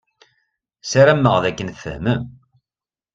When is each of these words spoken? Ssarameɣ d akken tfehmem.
Ssarameɣ 0.83 1.35
d 1.43 1.45
akken 1.49 1.69
tfehmem. 1.71 2.21